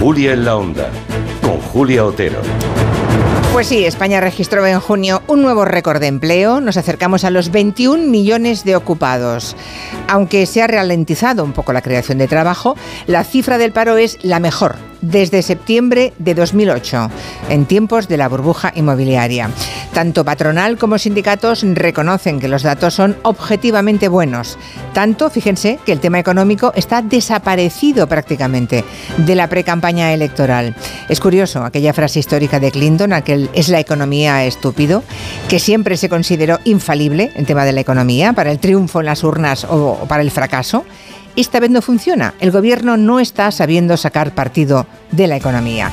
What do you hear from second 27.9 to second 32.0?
prácticamente de la precampaña electoral. Es curioso aquella